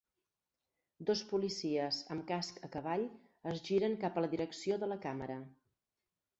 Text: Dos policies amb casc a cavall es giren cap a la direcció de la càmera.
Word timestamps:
Dos 1.09 1.21
policies 1.31 1.99
amb 2.15 2.25
casc 2.33 2.59
a 2.69 2.71
cavall 2.77 3.05
es 3.53 3.63
giren 3.71 4.01
cap 4.07 4.17
a 4.23 4.27
la 4.27 4.33
direcció 4.35 4.83
de 4.85 4.93
la 4.95 5.01
càmera. 5.09 5.41